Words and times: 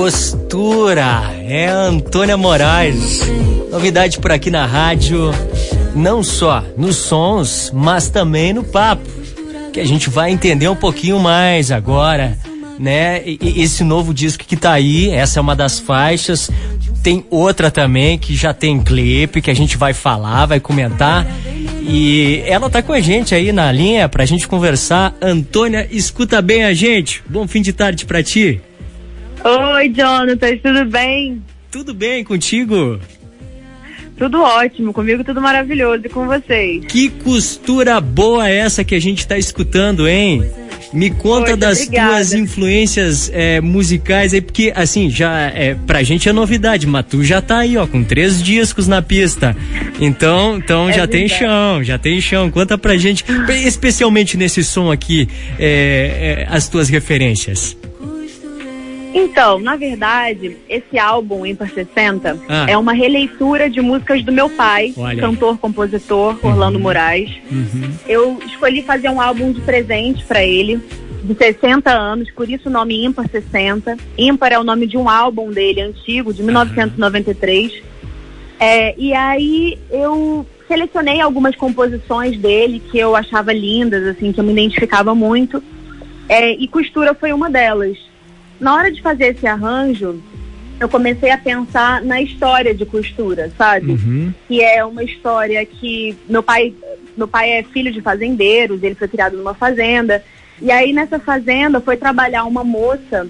Costura, 0.00 1.30
é 1.46 1.68
Antônia 1.68 2.34
Moraes. 2.34 3.20
Novidade 3.70 4.18
por 4.18 4.32
aqui 4.32 4.50
na 4.50 4.64
rádio, 4.64 5.30
não 5.94 6.22
só 6.22 6.64
nos 6.74 6.96
sons, 6.96 7.70
mas 7.74 8.08
também 8.08 8.54
no 8.54 8.64
papo, 8.64 9.06
que 9.70 9.78
a 9.78 9.84
gente 9.84 10.08
vai 10.08 10.30
entender 10.30 10.68
um 10.68 10.74
pouquinho 10.74 11.20
mais 11.20 11.70
agora, 11.70 12.34
né? 12.78 13.20
E, 13.26 13.60
esse 13.60 13.84
novo 13.84 14.14
disco 14.14 14.42
que 14.42 14.56
tá 14.56 14.72
aí, 14.72 15.10
essa 15.10 15.38
é 15.38 15.42
uma 15.42 15.54
das 15.54 15.78
faixas. 15.78 16.50
Tem 17.02 17.22
outra 17.28 17.70
também 17.70 18.16
que 18.16 18.34
já 18.34 18.54
tem 18.54 18.80
clipe, 18.80 19.42
que 19.42 19.50
a 19.50 19.54
gente 19.54 19.76
vai 19.76 19.92
falar, 19.92 20.46
vai 20.46 20.60
comentar. 20.60 21.26
E 21.82 22.42
ela 22.46 22.70
tá 22.70 22.80
com 22.80 22.94
a 22.94 23.00
gente 23.00 23.34
aí 23.34 23.52
na 23.52 23.70
linha 23.70 24.08
pra 24.08 24.24
gente 24.24 24.48
conversar. 24.48 25.14
Antônia, 25.20 25.86
escuta 25.90 26.40
bem 26.40 26.64
a 26.64 26.72
gente. 26.72 27.22
Bom 27.28 27.46
fim 27.46 27.60
de 27.60 27.74
tarde 27.74 28.06
pra 28.06 28.22
ti. 28.22 28.62
Oi, 29.44 29.88
Jonathan, 29.88 30.56
tudo 30.58 30.84
bem? 30.84 31.42
Tudo 31.70 31.94
bem 31.94 32.22
contigo? 32.22 33.00
Tudo 34.18 34.42
ótimo, 34.42 34.92
comigo 34.92 35.24
tudo 35.24 35.40
maravilhoso 35.40 36.02
e 36.04 36.08
com 36.10 36.26
vocês. 36.26 36.84
Que 36.84 37.08
costura 37.08 37.98
boa 38.02 38.46
essa 38.46 38.84
que 38.84 38.94
a 38.94 39.00
gente 39.00 39.26
tá 39.26 39.38
escutando, 39.38 40.06
hein? 40.06 40.44
Me 40.92 41.08
conta 41.08 41.56
das 41.56 41.80
obrigada. 41.80 42.10
tuas 42.10 42.32
influências 42.34 43.30
é, 43.32 43.60
musicais 43.62 44.34
aí, 44.34 44.40
porque 44.42 44.72
assim, 44.74 45.08
já 45.08 45.40
é, 45.42 45.74
pra 45.86 46.02
gente 46.02 46.28
é 46.28 46.32
novidade, 46.32 46.86
mas 46.86 47.06
tu 47.06 47.24
já 47.24 47.40
tá 47.40 47.58
aí, 47.58 47.78
ó, 47.78 47.86
com 47.86 48.02
três 48.04 48.42
discos 48.42 48.86
na 48.88 49.00
pista. 49.00 49.56
Então, 50.00 50.56
então 50.58 50.88
é 50.90 50.92
já 50.92 51.06
verdade. 51.06 51.12
tem 51.12 51.28
chão, 51.28 51.84
já 51.84 51.96
tem 51.96 52.20
chão. 52.20 52.50
Conta 52.50 52.76
pra 52.76 52.96
gente, 52.96 53.24
especialmente 53.64 54.36
nesse 54.36 54.62
som 54.64 54.90
aqui, 54.90 55.28
é, 55.58 56.46
é, 56.46 56.54
as 56.54 56.68
tuas 56.68 56.88
referências. 56.90 57.76
Então, 59.12 59.58
na 59.58 59.76
verdade, 59.76 60.56
esse 60.68 60.98
álbum, 60.98 61.44
Ímpar 61.44 61.70
60, 61.70 62.38
ah. 62.48 62.66
é 62.68 62.76
uma 62.76 62.92
releitura 62.92 63.68
de 63.68 63.80
músicas 63.80 64.22
do 64.22 64.32
meu 64.32 64.48
pai, 64.48 64.94
Olha. 64.96 65.20
cantor, 65.20 65.58
compositor, 65.58 66.38
Orlando 66.42 66.76
uhum. 66.76 66.82
Moraes. 66.82 67.30
Uhum. 67.50 67.92
Eu 68.06 68.38
escolhi 68.46 68.82
fazer 68.82 69.08
um 69.08 69.20
álbum 69.20 69.52
de 69.52 69.60
presente 69.62 70.24
para 70.24 70.44
ele, 70.44 70.80
de 71.24 71.34
60 71.34 71.90
anos, 71.90 72.30
por 72.30 72.48
isso 72.48 72.68
o 72.68 72.72
nome 72.72 73.04
Ímpar 73.04 73.28
60. 73.28 73.96
Ímpar 74.16 74.52
é 74.52 74.58
o 74.58 74.64
nome 74.64 74.86
de 74.86 74.96
um 74.96 75.08
álbum 75.08 75.50
dele 75.50 75.80
antigo, 75.80 76.32
de 76.32 76.42
1993. 76.42 77.72
Uhum. 77.72 77.80
É, 78.60 78.94
e 78.96 79.12
aí 79.12 79.78
eu 79.90 80.46
selecionei 80.68 81.20
algumas 81.20 81.56
composições 81.56 82.38
dele 82.38 82.80
que 82.90 82.98
eu 82.98 83.16
achava 83.16 83.52
lindas, 83.52 84.06
assim, 84.06 84.32
que 84.32 84.38
eu 84.38 84.44
me 84.44 84.52
identificava 84.52 85.14
muito. 85.14 85.62
É, 86.28 86.52
e 86.52 86.68
costura 86.68 87.12
foi 87.12 87.32
uma 87.32 87.50
delas 87.50 88.09
na 88.60 88.74
hora 88.74 88.92
de 88.92 89.00
fazer 89.00 89.28
esse 89.28 89.46
arranjo, 89.46 90.22
eu 90.78 90.88
comecei 90.88 91.30
a 91.30 91.38
pensar 91.38 92.02
na 92.02 92.20
história 92.22 92.74
de 92.74 92.86
costura, 92.86 93.50
sabe? 93.56 93.92
Uhum. 93.92 94.32
Que 94.46 94.62
é 94.62 94.84
uma 94.84 95.02
história 95.02 95.64
que 95.64 96.16
meu 96.28 96.42
pai, 96.42 96.72
meu 97.16 97.26
pai 97.26 97.50
é 97.50 97.62
filho 97.62 97.92
de 97.92 98.00
fazendeiros, 98.00 98.82
ele 98.82 98.94
foi 98.94 99.08
criado 99.08 99.36
numa 99.36 99.54
fazenda. 99.54 100.22
E 100.60 100.70
aí 100.70 100.92
nessa 100.92 101.18
fazenda 101.18 101.80
foi 101.80 101.96
trabalhar 101.96 102.44
uma 102.44 102.62
moça 102.62 103.26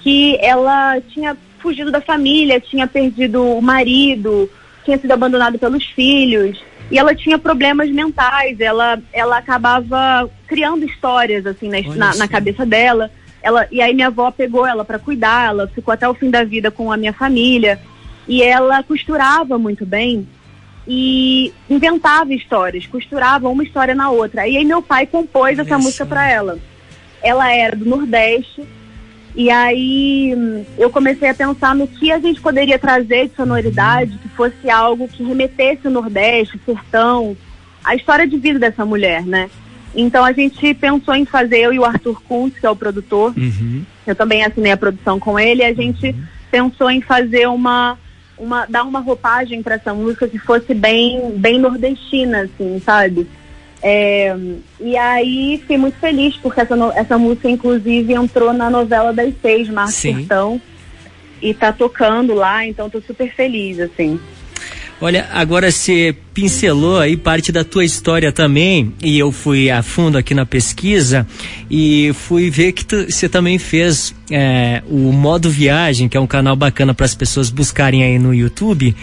que 0.00 0.38
ela 0.40 1.00
tinha 1.00 1.36
fugido 1.58 1.90
da 1.90 2.00
família, 2.00 2.60
tinha 2.60 2.86
perdido 2.86 3.44
o 3.44 3.62
marido, 3.62 4.50
tinha 4.84 4.98
sido 4.98 5.12
abandonado 5.12 5.58
pelos 5.58 5.84
filhos 5.84 6.58
e 6.90 6.98
ela 6.98 7.14
tinha 7.14 7.38
problemas 7.38 7.90
mentais. 7.90 8.60
Ela, 8.60 9.00
ela 9.12 9.38
acabava 9.38 10.28
criando 10.46 10.84
histórias 10.84 11.46
assim 11.46 11.68
na, 11.68 11.94
na, 11.94 12.16
na 12.16 12.28
cabeça 12.28 12.66
dela. 12.66 13.10
Ela, 13.42 13.66
e 13.70 13.80
aí 13.80 13.94
minha 13.94 14.08
avó 14.08 14.30
pegou 14.30 14.66
ela 14.66 14.84
para 14.84 14.98
cuidar, 14.98 15.48
ela 15.48 15.66
ficou 15.68 15.92
até 15.92 16.08
o 16.08 16.14
fim 16.14 16.30
da 16.30 16.44
vida 16.44 16.70
com 16.70 16.92
a 16.92 16.96
minha 16.96 17.12
família. 17.12 17.80
E 18.28 18.42
ela 18.42 18.82
costurava 18.82 19.58
muito 19.58 19.84
bem 19.86 20.26
e 20.86 21.52
inventava 21.68 22.34
histórias, 22.34 22.86
costurava 22.86 23.48
uma 23.48 23.62
história 23.62 23.94
na 23.94 24.10
outra. 24.10 24.46
E 24.46 24.56
aí 24.56 24.64
meu 24.64 24.82
pai 24.82 25.06
compôs 25.06 25.58
essa 25.58 25.78
música 25.78 26.04
para 26.04 26.28
ela. 26.28 26.58
Ela 27.22 27.52
era 27.52 27.76
do 27.76 27.84
Nordeste. 27.84 28.64
E 29.34 29.48
aí 29.48 30.34
eu 30.76 30.90
comecei 30.90 31.28
a 31.28 31.34
pensar 31.34 31.74
no 31.74 31.86
que 31.86 32.10
a 32.10 32.18
gente 32.18 32.40
poderia 32.40 32.78
trazer 32.78 33.28
de 33.28 33.36
sonoridade 33.36 34.18
que 34.18 34.28
fosse 34.30 34.68
algo 34.68 35.06
que 35.06 35.22
remetesse 35.22 35.86
o 35.86 35.90
Nordeste, 35.90 36.56
o 36.56 36.60
sertão, 36.64 37.36
a 37.84 37.94
história 37.94 38.26
de 38.26 38.36
vida 38.36 38.58
dessa 38.58 38.84
mulher, 38.84 39.24
né? 39.24 39.48
Então 39.94 40.24
a 40.24 40.32
gente 40.32 40.72
pensou 40.74 41.14
em 41.14 41.24
fazer, 41.24 41.58
eu 41.58 41.72
e 41.72 41.78
o 41.78 41.84
Arthur 41.84 42.22
Kuntz, 42.22 42.58
que 42.58 42.66
é 42.66 42.70
o 42.70 42.76
produtor, 42.76 43.34
uhum. 43.36 43.84
eu 44.06 44.14
também 44.14 44.44
assinei 44.44 44.72
a 44.72 44.76
produção 44.76 45.18
com 45.18 45.38
ele, 45.38 45.64
a 45.64 45.74
gente 45.74 46.06
uhum. 46.06 46.22
pensou 46.50 46.90
em 46.90 47.00
fazer 47.00 47.48
uma, 47.48 47.98
uma 48.38 48.66
dar 48.66 48.84
uma 48.84 49.00
roupagem 49.00 49.62
para 49.62 49.74
essa 49.74 49.92
música 49.92 50.28
que 50.28 50.38
fosse 50.38 50.74
bem, 50.74 51.32
bem 51.36 51.58
nordestina, 51.58 52.42
assim, 52.42 52.80
sabe? 52.84 53.26
É, 53.82 54.36
e 54.78 54.96
aí 54.96 55.58
fiquei 55.60 55.78
muito 55.78 55.98
feliz, 55.98 56.36
porque 56.36 56.60
essa, 56.60 56.74
essa 56.94 57.18
música, 57.18 57.48
inclusive, 57.48 58.12
entrou 58.12 58.52
na 58.52 58.68
novela 58.68 59.12
das 59.12 59.32
seis, 59.40 59.68
Marcos 59.68 59.94
Sertão, 59.94 60.60
e 61.40 61.54
tá 61.54 61.72
tocando 61.72 62.34
lá, 62.34 62.66
então 62.66 62.90
tô 62.90 63.00
super 63.00 63.32
feliz, 63.34 63.80
assim. 63.80 64.20
Olha, 65.02 65.28
agora 65.32 65.70
você 65.70 66.14
pincelou 66.34 66.98
aí 66.98 67.16
parte 67.16 67.50
da 67.50 67.64
tua 67.64 67.86
história 67.86 68.30
também, 68.30 68.92
e 69.02 69.18
eu 69.18 69.32
fui 69.32 69.70
a 69.70 69.82
fundo 69.82 70.18
aqui 70.18 70.34
na 70.34 70.44
pesquisa 70.44 71.26
e 71.70 72.12
fui 72.12 72.50
ver 72.50 72.72
que 72.72 72.84
você 73.10 73.26
também 73.26 73.58
fez 73.58 74.14
é, 74.30 74.82
o 74.90 75.10
Modo 75.10 75.48
Viagem, 75.48 76.06
que 76.06 76.18
é 76.18 76.20
um 76.20 76.26
canal 76.26 76.54
bacana 76.54 76.92
para 76.92 77.06
as 77.06 77.14
pessoas 77.14 77.48
buscarem 77.48 78.04
aí 78.04 78.18
no 78.18 78.34
YouTube. 78.34 78.94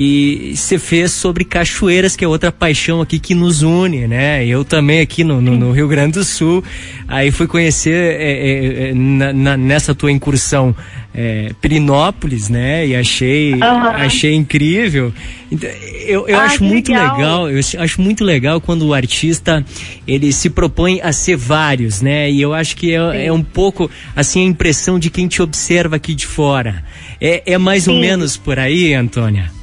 E 0.00 0.52
você 0.54 0.78
fez 0.78 1.10
sobre 1.10 1.44
cachoeiras, 1.44 2.14
que 2.14 2.24
é 2.24 2.28
outra 2.28 2.52
paixão 2.52 3.00
aqui 3.00 3.18
que 3.18 3.34
nos 3.34 3.62
une, 3.62 4.06
né? 4.06 4.46
Eu 4.46 4.64
também 4.64 5.00
aqui 5.00 5.24
no, 5.24 5.40
no, 5.40 5.56
no 5.56 5.72
Rio 5.72 5.88
Grande 5.88 6.12
do 6.12 6.24
Sul, 6.24 6.62
aí 7.08 7.32
fui 7.32 7.48
conhecer 7.48 8.14
é, 8.14 8.32
é, 8.32 8.90
é 8.90 8.94
na, 8.94 9.32
na, 9.32 9.56
nessa 9.56 9.96
tua 9.96 10.12
incursão 10.12 10.72
é, 11.12 11.50
Pirinópolis, 11.60 12.48
né? 12.48 12.86
E 12.86 12.94
achei, 12.94 13.54
uhum. 13.54 13.60
achei 13.60 14.34
incrível. 14.36 15.12
Então, 15.50 15.68
eu, 16.06 16.28
eu 16.28 16.38
ah, 16.38 16.44
acho 16.44 16.62
muito 16.62 16.92
legal. 16.92 17.16
legal. 17.16 17.50
eu 17.50 17.60
acho 17.80 18.00
muito 18.00 18.22
legal 18.22 18.60
quando 18.60 18.86
o 18.86 18.94
artista 18.94 19.64
ele 20.06 20.30
se 20.30 20.48
propõe 20.48 21.00
a 21.02 21.10
ser 21.10 21.36
vários, 21.36 22.00
né? 22.00 22.30
E 22.30 22.40
eu 22.40 22.54
acho 22.54 22.76
que 22.76 22.94
é, 22.94 23.26
é 23.26 23.32
um 23.32 23.42
pouco 23.42 23.90
assim 24.14 24.42
a 24.42 24.48
impressão 24.48 24.96
de 24.96 25.10
quem 25.10 25.26
te 25.26 25.42
observa 25.42 25.96
aqui 25.96 26.14
de 26.14 26.24
fora. 26.24 26.84
É, 27.20 27.42
é 27.54 27.58
mais 27.58 27.82
Sim. 27.82 27.94
ou 27.94 28.00
menos 28.00 28.36
por 28.36 28.60
aí, 28.60 28.94
Antônia? 28.94 29.57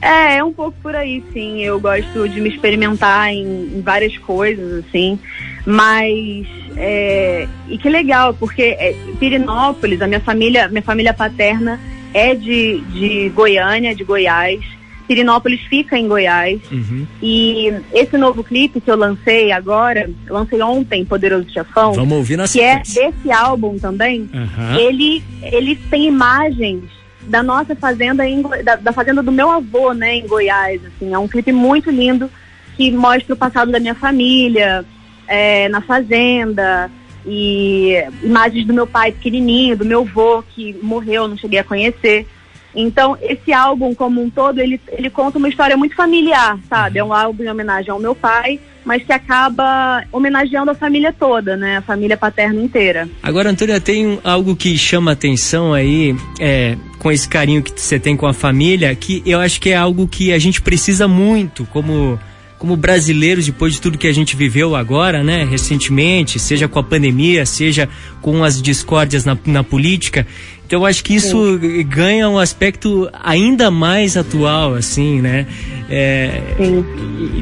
É, 0.00 0.36
é 0.36 0.44
um 0.44 0.52
pouco 0.52 0.76
por 0.82 0.94
aí, 0.94 1.22
sim. 1.32 1.62
Eu 1.62 1.80
gosto 1.80 2.28
de 2.28 2.40
me 2.40 2.48
experimentar 2.48 3.32
em, 3.32 3.44
em 3.76 3.80
várias 3.80 4.16
coisas, 4.18 4.84
assim. 4.84 5.18
Mas 5.66 6.46
é, 6.76 7.48
e 7.68 7.76
que 7.76 7.88
legal, 7.88 8.32
porque 8.34 8.62
é, 8.62 8.94
Pirinópolis, 9.18 10.00
a 10.00 10.06
minha 10.06 10.20
família, 10.20 10.68
minha 10.68 10.82
família 10.82 11.12
paterna 11.12 11.80
é 12.14 12.34
de, 12.34 12.80
de 12.92 13.28
Goiânia, 13.30 13.94
de 13.94 14.04
Goiás. 14.04 14.60
Pirinópolis 15.08 15.60
fica 15.62 15.98
em 15.98 16.06
Goiás. 16.06 16.60
Uhum. 16.70 17.06
E 17.22 17.72
esse 17.92 18.16
novo 18.16 18.44
clipe 18.44 18.80
que 18.80 18.90
eu 18.90 18.96
lancei 18.96 19.50
agora, 19.50 20.08
eu 20.26 20.34
lancei 20.34 20.60
ontem, 20.60 21.04
Poderoso 21.04 21.50
Chefão. 21.50 21.94
Vamos 21.94 22.18
ouvir 22.18 22.36
na 22.36 22.46
Que 22.46 22.60
é 22.60 22.78
desse 22.78 23.32
álbum 23.32 23.78
também. 23.78 24.28
Uhum. 24.32 24.78
Ele, 24.78 25.24
ele 25.42 25.74
tem 25.74 26.06
imagens 26.06 26.97
da 27.28 27.42
nossa 27.42 27.76
fazenda, 27.76 28.26
em, 28.26 28.42
da, 28.64 28.76
da, 28.76 28.92
fazenda 28.92 29.22
do 29.22 29.30
meu 29.30 29.50
avô, 29.50 29.92
né, 29.92 30.16
em 30.16 30.26
Goiás, 30.26 30.80
assim, 30.84 31.12
é 31.12 31.18
um 31.18 31.28
clipe 31.28 31.52
muito 31.52 31.90
lindo 31.90 32.30
que 32.76 32.90
mostra 32.90 33.34
o 33.34 33.38
passado 33.38 33.70
da 33.70 33.80
minha 33.80 33.94
família, 33.94 34.84
é, 35.26 35.68
na 35.68 35.80
fazenda, 35.80 36.90
e 37.26 37.94
imagens 38.22 38.66
do 38.66 38.72
meu 38.72 38.86
pai 38.86 39.12
pequenininho, 39.12 39.76
do 39.76 39.84
meu 39.84 40.00
avô 40.00 40.42
que 40.42 40.76
morreu, 40.82 41.28
não 41.28 41.36
cheguei 41.36 41.58
a 41.58 41.64
conhecer. 41.64 42.26
Então, 42.74 43.16
esse 43.20 43.52
álbum 43.52 43.94
como 43.94 44.22
um 44.22 44.30
todo, 44.30 44.60
ele, 44.60 44.80
ele 44.88 45.10
conta 45.10 45.38
uma 45.38 45.48
história 45.48 45.76
muito 45.76 45.94
familiar, 45.94 46.58
sabe? 46.68 46.98
É 46.98 47.04
um 47.04 47.12
álbum 47.12 47.42
em 47.42 47.48
homenagem 47.48 47.90
ao 47.90 47.98
meu 47.98 48.14
pai, 48.14 48.60
mas 48.84 49.02
que 49.02 49.12
acaba 49.12 50.04
homenageando 50.12 50.70
a 50.70 50.74
família 50.74 51.12
toda, 51.12 51.56
né? 51.56 51.78
A 51.78 51.82
família 51.82 52.16
paterna 52.16 52.60
inteira. 52.60 53.08
Agora, 53.22 53.50
Antônia, 53.50 53.80
tem 53.80 54.18
algo 54.22 54.54
que 54.54 54.76
chama 54.76 55.12
atenção 55.12 55.72
aí, 55.72 56.14
é, 56.38 56.76
com 56.98 57.10
esse 57.10 57.28
carinho 57.28 57.62
que 57.62 57.72
você 57.78 57.98
tem 57.98 58.16
com 58.16 58.26
a 58.26 58.32
família, 58.32 58.94
que 58.94 59.22
eu 59.26 59.40
acho 59.40 59.60
que 59.60 59.70
é 59.70 59.76
algo 59.76 60.06
que 60.06 60.32
a 60.32 60.38
gente 60.38 60.60
precisa 60.60 61.08
muito 61.08 61.66
como 61.66 62.18
como 62.58 62.76
brasileiros, 62.76 63.46
depois 63.46 63.74
de 63.74 63.80
tudo 63.80 63.96
que 63.96 64.06
a 64.06 64.12
gente 64.12 64.34
viveu 64.36 64.74
agora, 64.74 65.22
né, 65.22 65.46
recentemente, 65.48 66.38
seja 66.38 66.66
com 66.66 66.78
a 66.78 66.82
pandemia, 66.82 67.46
seja 67.46 67.88
com 68.20 68.42
as 68.42 68.60
discórdias 68.60 69.24
na, 69.24 69.38
na 69.46 69.62
política, 69.62 70.26
então 70.68 70.80
eu 70.80 70.86
acho 70.86 71.02
que 71.02 71.14
isso 71.14 71.58
Sim. 71.58 71.82
ganha 71.84 72.28
um 72.28 72.38
aspecto 72.38 73.08
ainda 73.22 73.70
mais 73.70 74.18
atual, 74.18 74.74
assim, 74.74 75.18
né? 75.18 75.46
É, 75.88 76.42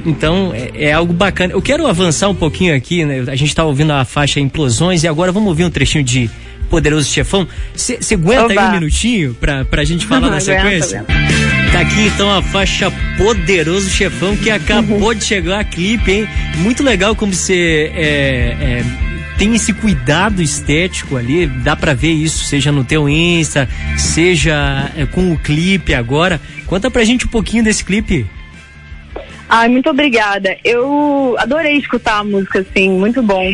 então 0.06 0.52
é, 0.54 0.84
é, 0.84 0.92
algo 0.92 1.12
bacana. 1.12 1.52
Eu 1.52 1.60
quero 1.60 1.88
avançar 1.88 2.28
um 2.28 2.36
pouquinho 2.36 2.72
aqui, 2.72 3.04
né? 3.04 3.24
A 3.26 3.34
gente 3.34 3.48
está 3.48 3.64
ouvindo 3.64 3.92
a 3.92 4.04
faixa 4.04 4.38
Implosões 4.38 5.02
e 5.02 5.08
agora 5.08 5.32
vamos 5.32 5.48
ouvir 5.48 5.64
um 5.64 5.70
trechinho 5.70 6.04
de 6.04 6.30
Poderoso 6.70 7.10
Chefão. 7.10 7.48
Você 7.74 8.14
aguenta 8.14 8.44
Oba. 8.44 8.60
aí 8.60 8.68
um 8.68 8.72
minutinho 8.74 9.34
pra, 9.34 9.64
pra 9.64 9.82
gente 9.82 10.06
falar 10.06 10.30
na 10.30 10.38
sequência? 10.38 11.04
Tá 11.76 11.82
aqui 11.82 12.06
então 12.06 12.34
a 12.34 12.40
faixa 12.40 12.90
Poderoso 13.19 13.90
Chefão 13.90 14.34
que 14.34 14.50
acabou 14.50 15.12
de 15.12 15.23
chegar 15.23 15.61
a 15.61 15.64
clipe, 15.64 16.11
hein? 16.11 16.28
Muito 16.56 16.82
legal 16.82 17.14
como 17.14 17.34
você 17.34 17.93
é, 17.94 18.56
é, 18.58 18.84
tem 19.37 19.55
esse 19.55 19.75
cuidado 19.75 20.40
estético 20.40 21.19
ali, 21.19 21.46
dá 21.46 21.76
para 21.76 21.93
ver 21.93 22.12
isso, 22.12 22.46
seja 22.46 22.73
no 22.73 22.82
teu 22.82 23.06
Insta, 23.06 23.69
seja 23.99 24.90
é, 24.96 25.05
com 25.05 25.31
o 25.31 25.38
clipe 25.38 25.93
agora. 25.93 26.40
Conta 26.64 26.90
pra 26.90 27.05
gente 27.05 27.26
um 27.26 27.28
pouquinho 27.28 27.62
desse 27.62 27.84
clipe. 27.84 28.25
Ai, 29.46 29.69
muito 29.69 29.90
obrigada. 29.90 30.56
Eu 30.64 31.37
adorei 31.38 31.76
escutar 31.76 32.20
a 32.20 32.25
música, 32.25 32.61
assim, 32.61 32.88
muito 32.88 33.23
bom. 33.23 33.44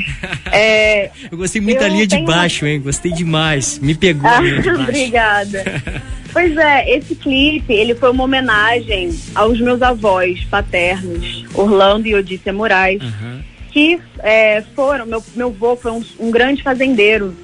É, 0.55 1.11
eu 1.31 1.39
gostei 1.39 1.63
muito 1.63 1.81
da 1.81 1.89
linha 1.89 2.07
tenho... 2.07 2.27
de 2.27 2.31
baixo, 2.31 2.67
hein? 2.67 2.79
Gostei 2.79 3.11
demais. 3.11 3.79
Me 3.79 3.95
pegou 3.95 4.29
a 4.31 4.39
linha 4.39 4.61
de 4.61 4.69
baixo. 4.69 4.83
obrigada. 4.83 5.65
pois 6.33 6.57
é, 6.57 6.97
esse 6.97 7.15
clipe, 7.15 7.73
ele 7.73 7.95
foi 7.95 8.11
uma 8.11 8.25
homenagem 8.25 9.11
aos 9.35 9.61
meus 9.61 9.83
avós 9.83 10.45
paternos, 10.45 11.45
Orlando 11.55 12.09
e 12.09 12.15
Odícia 12.15 12.53
Moraes, 12.53 13.03
uhum. 13.03 13.41
que 13.71 14.01
é, 14.21 14.63
foram, 14.75 15.07
meu, 15.07 15.23
meu 15.35 15.49
avô 15.49 15.77
foi 15.77 15.93
um, 15.93 16.05
um 16.19 16.31
grande 16.31 16.63
fazendeiro, 16.63 17.35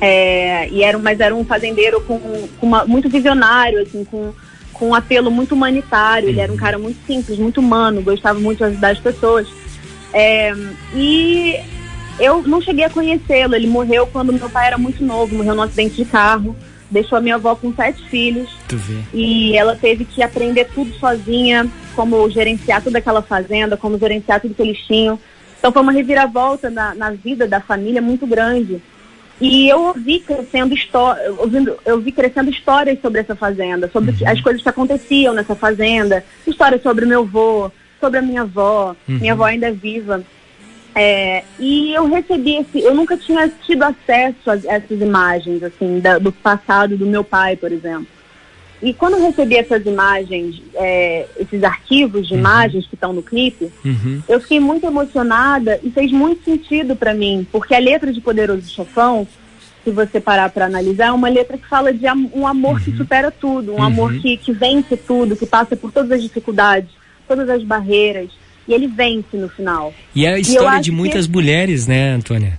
é, 0.00 0.68
e 0.68 0.82
era, 0.82 0.98
mas 0.98 1.20
era 1.20 1.34
um 1.34 1.44
fazendeiro 1.44 2.00
com, 2.02 2.18
com 2.60 2.66
uma, 2.66 2.84
muito 2.84 3.08
visionário, 3.08 3.82
assim, 3.82 4.04
com 4.04 4.32
com 4.78 4.90
um 4.90 4.94
apelo 4.94 5.30
muito 5.30 5.54
humanitário. 5.54 6.28
Ele 6.28 6.40
era 6.40 6.52
um 6.52 6.56
cara 6.56 6.78
muito 6.78 6.98
simples, 7.06 7.38
muito 7.38 7.60
humano, 7.60 8.02
gostava 8.02 8.38
muito 8.38 8.58
de 8.58 8.64
ajudar 8.64 8.90
as 8.90 8.98
pessoas. 8.98 9.48
É, 10.12 10.52
e 10.94 11.56
eu 12.18 12.42
não 12.42 12.60
cheguei 12.60 12.84
a 12.84 12.90
conhecê-lo. 12.90 13.54
Ele 13.54 13.66
morreu 13.66 14.06
quando 14.06 14.32
meu 14.32 14.48
pai 14.48 14.68
era 14.68 14.78
muito 14.78 15.04
novo, 15.04 15.34
morreu 15.34 15.54
num 15.54 15.62
acidente 15.62 15.96
de 15.96 16.04
carro. 16.04 16.56
Deixou 16.90 17.18
a 17.18 17.20
minha 17.20 17.34
avó 17.34 17.54
com 17.54 17.74
sete 17.74 18.02
filhos. 18.08 18.50
E 19.12 19.56
ela 19.56 19.76
teve 19.76 20.04
que 20.04 20.22
aprender 20.22 20.66
tudo 20.74 20.92
sozinha, 20.94 21.68
como 21.94 22.28
gerenciar 22.30 22.82
toda 22.82 22.98
aquela 22.98 23.22
fazenda, 23.22 23.76
como 23.76 23.98
gerenciar 23.98 24.40
tudo 24.40 24.54
que 24.54 24.62
eles 24.62 24.78
tinham. 24.78 25.18
Então 25.58 25.72
foi 25.72 25.82
uma 25.82 25.92
reviravolta 25.92 26.70
na, 26.70 26.94
na 26.94 27.10
vida 27.10 27.46
da 27.48 27.60
família 27.60 28.00
muito 28.00 28.26
grande. 28.26 28.80
E 29.40 29.68
eu 29.68 29.80
ouvi 29.88 30.20
crescendo 30.20 30.74
ouvindo, 31.38 31.76
eu 31.84 32.00
vi 32.00 32.10
crescendo 32.10 32.50
histórias 32.50 32.98
sobre 33.00 33.20
essa 33.20 33.36
fazenda, 33.36 33.88
sobre 33.92 34.10
uhum. 34.10 34.28
as 34.28 34.40
coisas 34.40 34.62
que 34.62 34.68
aconteciam 34.68 35.34
nessa 35.34 35.54
fazenda, 35.54 36.24
histórias 36.46 36.82
sobre 36.82 37.04
meu 37.04 37.20
avô, 37.20 37.70
sobre 38.00 38.18
a 38.18 38.22
minha 38.22 38.42
avó, 38.42 38.96
uhum. 39.08 39.18
minha 39.18 39.32
avó 39.34 39.44
ainda 39.44 39.68
é 39.68 39.72
viva. 39.72 40.22
É, 40.98 41.44
e 41.60 41.92
eu 41.92 42.08
recebi 42.08 42.56
esse, 42.56 42.80
eu 42.80 42.94
nunca 42.94 43.18
tinha 43.18 43.52
tido 43.66 43.82
acesso 43.82 44.50
a 44.50 44.56
essas 44.56 44.98
imagens, 44.98 45.62
assim, 45.62 46.00
da, 46.00 46.16
do 46.16 46.32
passado 46.32 46.96
do 46.96 47.04
meu 47.04 47.22
pai, 47.22 47.54
por 47.54 47.70
exemplo. 47.70 48.06
E 48.80 48.94
quando 48.94 49.14
eu 49.14 49.22
recebi 49.26 49.56
essas 49.56 49.84
imagens, 49.84 50.62
é, 50.74 51.26
esses 51.38 51.62
arquivos 51.62 52.26
de 52.26 52.32
uhum. 52.32 52.40
imagens 52.40 52.86
que 52.86 52.94
estão 52.94 53.12
no 53.12 53.22
clipe, 53.22 53.70
uhum. 53.84 54.22
eu 54.26 54.40
fiquei 54.40 54.58
muito 54.58 54.86
emocionada 54.86 55.78
e 55.82 55.90
fez 55.90 56.10
muito 56.10 56.42
sentido 56.44 56.96
para 56.96 57.12
mim, 57.12 57.46
porque 57.52 57.74
a 57.74 57.78
letra 57.78 58.10
de 58.10 58.20
Poderoso 58.22 58.66
Chefão, 58.66 59.28
se 59.84 59.90
você 59.90 60.18
parar 60.18 60.48
para 60.48 60.64
analisar, 60.64 61.08
é 61.08 61.12
uma 61.12 61.28
letra 61.28 61.58
que 61.58 61.68
fala 61.68 61.92
de 61.92 62.06
um 62.34 62.46
amor 62.46 62.76
uhum. 62.76 62.80
que 62.80 62.96
supera 62.96 63.30
tudo, 63.30 63.74
um 63.74 63.82
amor 63.82 64.12
uhum. 64.12 64.20
que, 64.20 64.38
que 64.38 64.52
vence 64.52 64.96
tudo, 64.96 65.36
que 65.36 65.44
passa 65.44 65.76
por 65.76 65.92
todas 65.92 66.12
as 66.12 66.22
dificuldades, 66.22 66.88
todas 67.28 67.50
as 67.50 67.62
barreiras, 67.62 68.30
e 68.68 68.74
ele 68.74 68.86
vence 68.86 69.36
no 69.36 69.48
final. 69.48 69.92
E 70.14 70.26
é 70.26 70.34
a 70.34 70.38
história 70.38 70.80
de 70.80 70.90
muitas 70.90 71.26
que... 71.26 71.32
mulheres, 71.32 71.86
né, 71.86 72.14
Antônia? 72.14 72.58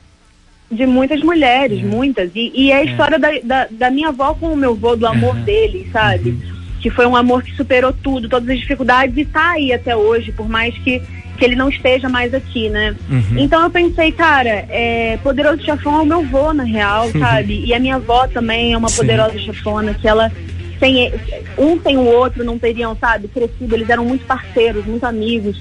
de 0.70 0.86
muitas 0.86 1.22
mulheres, 1.22 1.80
é. 1.80 1.86
muitas. 1.86 2.32
E, 2.36 2.52
e 2.54 2.72
é 2.72 2.76
a 2.76 2.82
é. 2.82 2.86
história 2.86 3.18
da, 3.18 3.30
da, 3.44 3.68
da, 3.72 3.92
minha 3.92 4.10
avó 4.10 4.34
com 4.34 4.52
o 4.52 4.58
meu 4.58 4.72
avô, 4.72 4.96
do 4.96 5.08
amor 5.08 5.36
uhum. 5.36 5.44
dele, 5.44 5.90
sabe? 5.92 6.32
Uhum. 6.32 6.58
Que 6.82 6.90
foi 6.90 7.06
um 7.06 7.16
amor 7.16 7.42
que 7.42 7.56
superou 7.56 7.94
tudo, 7.94 8.30
todas 8.30 8.50
as 8.50 8.60
dificuldades 8.60 9.18
e 9.18 9.26
tá 9.26 9.52
aí 9.52 9.72
até 9.72 9.96
hoje, 9.96 10.32
por 10.32 10.48
mais 10.48 10.78
que, 10.80 11.02
que 11.38 11.46
ele 11.46 11.56
não 11.56 11.70
esteja 11.70 12.10
mais 12.10 12.34
aqui, 12.34 12.70
né? 12.70 12.96
Uhum. 13.10 13.38
Então 13.38 13.64
eu 13.64 13.70
pensei, 13.70 14.12
cara, 14.12 14.66
é, 14.70 15.18
Poderoso 15.24 15.64
Chefão 15.64 16.00
é 16.00 16.02
o 16.02 16.06
meu 16.06 16.20
avô, 16.20 16.54
na 16.54 16.64
real, 16.64 17.06
uhum. 17.06 17.20
sabe? 17.20 17.64
E 17.66 17.74
a 17.74 17.80
minha 17.80 17.96
avó 17.96 18.28
também 18.28 18.74
é 18.74 18.78
uma 18.78 18.90
Sim. 18.90 18.98
poderosa 18.98 19.40
chefona, 19.40 19.94
que 19.94 20.08
ela 20.08 20.32
sem 20.80 21.12
um 21.58 21.82
sem 21.82 21.98
o 21.98 22.06
outro 22.06 22.44
não 22.44 22.60
teriam, 22.60 22.96
sabe, 22.96 23.28
crescido, 23.30 23.74
eles 23.74 23.90
eram 23.90 24.06
muito 24.06 24.26
parceiros, 24.26 24.86
muito 24.86 25.06
amigos. 25.06 25.60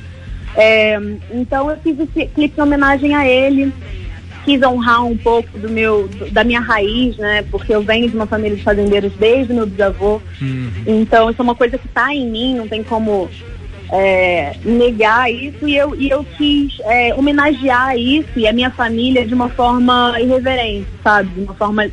É, 0.57 0.99
então 1.31 1.71
eu 1.71 1.77
fiz 1.79 1.99
esse 1.99 2.27
clipe 2.27 2.59
em 2.59 2.63
homenagem 2.63 3.15
a 3.15 3.29
ele 3.29 3.73
quis 4.47 4.63
honrar 4.63 5.05
um 5.05 5.17
pouco 5.17 5.59
do 5.59 5.69
meu, 5.69 6.09
da 6.31 6.45
minha 6.45 6.61
raiz, 6.61 7.17
né? 7.17 7.45
Porque 7.51 7.75
eu 7.75 7.83
venho 7.83 8.09
de 8.09 8.15
uma 8.15 8.27
família 8.27 8.57
de 8.57 8.63
fazendeiros 8.63 9.13
desde 9.19 9.53
meu 9.53 9.67
bisavô. 9.67 10.23
Uhum. 10.41 10.71
Então, 10.87 11.29
isso 11.29 11.43
é 11.43 11.43
uma 11.43 11.57
coisa 11.57 11.77
que 11.77 11.87
está 11.89 12.15
em 12.15 12.31
mim, 12.31 12.55
não 12.55 12.69
tem 12.69 12.85
como 12.85 13.29
é, 13.91 14.55
negar 14.65 15.31
isso. 15.31 15.67
E 15.67 15.77
eu, 15.77 15.97
e 15.97 16.09
eu 16.09 16.25
quis 16.37 16.79
é, 16.85 17.13
homenagear 17.13 17.99
isso 17.99 18.39
e 18.39 18.47
a 18.47 18.53
minha 18.53 18.71
família 18.71 19.27
de 19.27 19.35
uma 19.35 19.49
forma 19.49 20.15
irreverente, 20.21 20.87
sabe? 21.03 21.29
De 21.31 21.41
uma 21.41 21.55
forma 21.55 21.91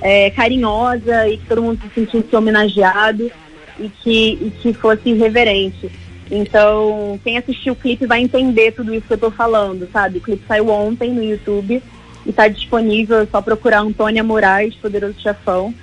é, 0.00 0.30
carinhosa 0.30 1.28
e 1.28 1.36
que 1.36 1.46
todo 1.46 1.62
mundo 1.62 1.78
se 1.82 1.94
sentisse 1.94 2.34
homenageado 2.34 3.30
e 3.78 3.90
que, 4.02 4.38
e 4.40 4.52
que 4.62 4.72
fosse 4.72 5.10
irreverente. 5.10 5.90
Então, 6.34 7.20
quem 7.22 7.36
assistiu 7.36 7.74
o 7.74 7.76
clipe 7.76 8.06
vai 8.06 8.22
entender 8.22 8.72
tudo 8.72 8.94
isso 8.94 9.06
que 9.06 9.12
eu 9.12 9.18
tô 9.18 9.30
falando, 9.30 9.86
sabe? 9.92 10.16
O 10.16 10.20
clipe 10.22 10.42
saiu 10.48 10.70
ontem 10.70 11.10
no 11.10 11.22
YouTube 11.22 11.82
e 12.24 12.30
está 12.30 12.48
disponível, 12.48 13.18
é 13.20 13.26
só 13.26 13.42
procurar 13.42 13.80
Antônia 13.80 14.24
Moraes, 14.24 14.74
Poderoso 14.76 15.20
Chefão. 15.20 15.74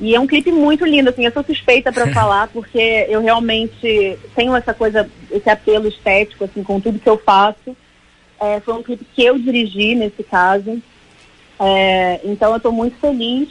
E 0.00 0.12
é 0.12 0.18
um 0.18 0.26
clipe 0.26 0.50
muito 0.50 0.84
lindo, 0.84 1.08
assim, 1.08 1.24
eu 1.24 1.30
sou 1.30 1.44
suspeita 1.44 1.92
para 1.92 2.08
falar, 2.12 2.48
porque 2.48 3.06
eu 3.08 3.22
realmente 3.22 4.18
tenho 4.34 4.56
essa 4.56 4.74
coisa, 4.74 5.08
esse 5.30 5.48
apelo 5.48 5.86
estético, 5.86 6.42
assim, 6.42 6.64
com 6.64 6.80
tudo 6.80 6.98
que 6.98 7.08
eu 7.08 7.16
faço. 7.16 7.76
É, 8.40 8.58
foi 8.58 8.74
um 8.74 8.82
clipe 8.82 9.06
que 9.14 9.22
eu 9.22 9.38
dirigi 9.38 9.94
nesse 9.94 10.24
caso. 10.24 10.82
É, 11.60 12.20
então 12.24 12.50
eu 12.50 12.56
estou 12.56 12.72
muito 12.72 12.96
feliz 12.96 13.48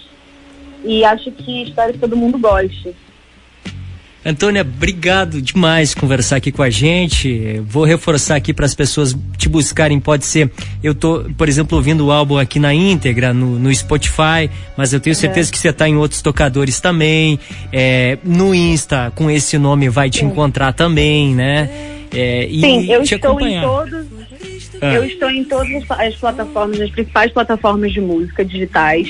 e 0.83 1.05
acho 1.05 1.31
que 1.31 1.63
espero 1.63 1.93
que 1.93 1.99
todo 1.99 2.17
mundo 2.17 2.37
goste. 2.37 2.93
Antônia, 4.23 4.61
obrigado 4.61 5.41
demais 5.41 5.95
conversar 5.95 6.35
aqui 6.35 6.51
com 6.51 6.61
a 6.61 6.69
gente. 6.69 7.59
Vou 7.65 7.83
reforçar 7.83 8.35
aqui 8.35 8.53
para 8.53 8.67
as 8.67 8.75
pessoas 8.75 9.17
te 9.35 9.49
buscarem. 9.49 9.99
Pode 9.99 10.25
ser, 10.25 10.51
eu 10.83 10.93
tô, 10.93 11.25
por 11.35 11.49
exemplo, 11.49 11.75
ouvindo 11.75 12.05
o 12.05 12.11
álbum 12.11 12.37
aqui 12.37 12.59
na 12.59 12.71
íntegra 12.71 13.33
no, 13.33 13.57
no 13.57 13.73
Spotify, 13.73 14.47
mas 14.77 14.93
eu 14.93 14.99
tenho 14.99 15.15
certeza 15.15 15.49
é. 15.49 15.51
que 15.51 15.57
você 15.57 15.69
está 15.69 15.89
em 15.89 15.97
outros 15.97 16.21
tocadores 16.21 16.79
também. 16.79 17.39
É, 17.73 18.19
no 18.23 18.53
Insta, 18.53 19.11
com 19.15 19.29
esse 19.29 19.57
nome, 19.57 19.89
vai 19.89 20.07
te 20.07 20.19
Sim. 20.19 20.27
encontrar 20.27 20.71
também, 20.73 21.33
né? 21.33 21.67
É, 22.13 22.45
e 22.45 22.61
Sim, 22.61 22.91
eu 22.91 23.01
estou 23.01 23.31
acompanhar. 23.31 23.63
em 23.63 23.67
todos. 23.67 24.05
Ah. 24.81 24.93
Eu 24.93 25.03
estou 25.03 25.31
em 25.31 25.43
todas 25.43 25.83
as 25.89 26.15
plataformas, 26.15 26.79
as 26.79 26.91
principais 26.91 27.31
plataformas 27.31 27.91
de 27.91 28.01
música 28.01 28.45
digitais. 28.45 29.09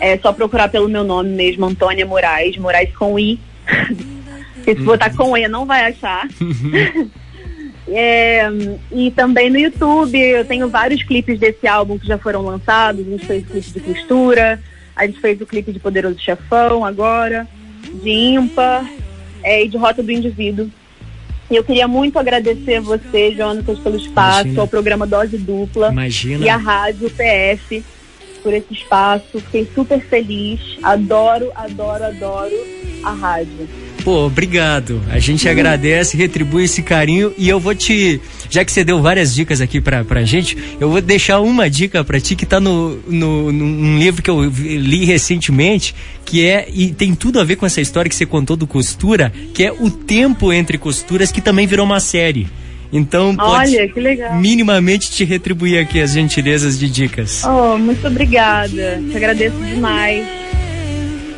É 0.00 0.16
só 0.18 0.32
procurar 0.32 0.68
pelo 0.68 0.88
meu 0.88 1.02
nome 1.02 1.30
mesmo, 1.30 1.66
Antônia 1.66 2.06
Moraes, 2.06 2.56
Moraes 2.56 2.94
com 2.96 3.18
I. 3.18 3.40
Porque 4.64 4.76
se 4.80 4.82
botar 4.82 5.14
com 5.14 5.36
E 5.36 5.46
não 5.46 5.66
vai 5.66 5.86
achar. 5.86 6.26
É, 7.86 8.48
e 8.90 9.10
também 9.10 9.50
no 9.50 9.58
YouTube, 9.58 10.18
eu 10.18 10.42
tenho 10.46 10.70
vários 10.70 11.02
clipes 11.02 11.38
desse 11.38 11.66
álbum 11.66 11.98
que 11.98 12.06
já 12.06 12.16
foram 12.16 12.40
lançados. 12.40 13.06
A 13.06 13.10
gente 13.10 13.26
fez 13.26 13.42
o 13.42 13.46
clipe 13.46 13.70
de 13.72 13.80
costura, 13.80 14.62
a 14.96 15.06
gente 15.06 15.20
fez 15.20 15.40
o 15.40 15.46
clipe 15.46 15.70
de 15.70 15.78
Poderoso 15.78 16.18
Chefão 16.18 16.82
agora, 16.82 17.46
de 18.02 18.10
ímpar 18.10 18.90
é, 19.42 19.64
e 19.64 19.68
de 19.68 19.76
Rota 19.76 20.02
do 20.02 20.10
Indivíduo. 20.10 20.70
E 21.50 21.56
eu 21.56 21.62
queria 21.62 21.86
muito 21.86 22.18
agradecer 22.18 22.76
a 22.76 22.80
você, 22.80 23.34
Jonatas, 23.36 23.78
pelo 23.78 23.96
espaço, 23.96 24.40
Imagina. 24.40 24.60
ao 24.62 24.66
programa 24.66 25.06
Dose 25.06 25.36
Dupla 25.36 25.92
Imagina. 25.92 26.44
e 26.44 26.48
à 26.48 26.56
Rádio 26.56 27.10
PF 27.10 27.84
por 28.42 28.54
esse 28.54 28.72
espaço. 28.72 29.40
Fiquei 29.40 29.68
super 29.74 30.00
feliz. 30.00 30.60
Adoro, 30.82 31.52
adoro, 31.54 32.04
adoro 32.04 32.54
a 33.04 33.12
rádio. 33.12 33.68
Pô, 34.04 34.26
obrigado. 34.26 35.00
A 35.10 35.18
gente 35.18 35.48
agradece, 35.48 36.14
retribui 36.14 36.64
esse 36.64 36.82
carinho 36.82 37.32
e 37.38 37.48
eu 37.48 37.58
vou 37.58 37.74
te. 37.74 38.20
Já 38.50 38.62
que 38.62 38.70
você 38.70 38.84
deu 38.84 39.00
várias 39.00 39.34
dicas 39.34 39.62
aqui 39.62 39.80
pra, 39.80 40.04
pra 40.04 40.22
gente, 40.24 40.58
eu 40.78 40.90
vou 40.90 41.00
deixar 41.00 41.40
uma 41.40 41.70
dica 41.70 42.04
pra 42.04 42.20
ti 42.20 42.36
que 42.36 42.44
tá 42.44 42.60
no, 42.60 42.96
no, 43.08 43.50
num 43.50 43.98
livro 43.98 44.22
que 44.22 44.28
eu 44.28 44.44
li 44.44 45.06
recentemente, 45.06 45.94
que 46.22 46.44
é. 46.46 46.68
E 46.70 46.92
tem 46.92 47.14
tudo 47.14 47.40
a 47.40 47.44
ver 47.44 47.56
com 47.56 47.64
essa 47.64 47.80
história 47.80 48.08
que 48.08 48.14
você 48.14 48.26
contou 48.26 48.56
do 48.56 48.66
costura, 48.66 49.32
que 49.54 49.64
é 49.64 49.72
o 49.72 49.90
tempo 49.90 50.52
entre 50.52 50.76
costuras, 50.76 51.32
que 51.32 51.40
também 51.40 51.66
virou 51.66 51.86
uma 51.86 51.98
série. 51.98 52.46
Então, 52.92 53.34
pode 53.34 53.76
Olha, 53.76 53.88
que 53.88 53.98
legal. 53.98 54.36
minimamente 54.36 55.10
te 55.10 55.24
retribuir 55.24 55.80
aqui 55.80 56.00
as 56.00 56.12
gentilezas 56.12 56.78
de 56.78 56.88
dicas. 56.90 57.42
Oh, 57.42 57.78
muito 57.78 58.06
obrigada. 58.06 59.02
Te 59.10 59.16
agradeço 59.16 59.56
demais. 59.56 60.24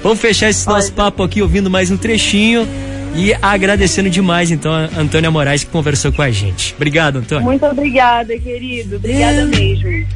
Vamos 0.03 0.21
fechar 0.21 0.51
esse 0.51 0.67
nosso 0.67 0.93
papo 0.93 1.23
aqui 1.23 1.43
ouvindo 1.43 1.71
mais 1.71 1.91
um 1.91 1.97
trechinho 1.97 2.67
e 3.15 3.33
agradecendo 3.41 4.11
demais, 4.11 4.51
então, 4.51 4.73
a 4.73 4.91
Antônia 5.01 5.31
Moraes 5.31 5.65
que 5.65 5.71
conversou 5.71 6.13
com 6.13 6.23
a 6.23 6.31
gente. 6.31 6.75
Obrigado, 6.75 7.17
Antônia. 7.17 7.45
Muito 7.45 7.65
obrigada, 7.65 8.39
querido. 8.39 8.97
Obrigada 8.97 9.47
mesmo. 9.47 10.07